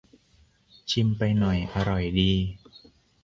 [0.91, 2.31] ชิมไปหน่อย อร่อยดี